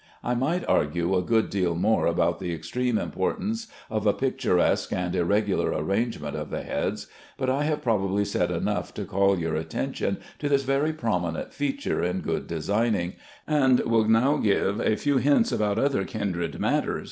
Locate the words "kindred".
16.03-16.59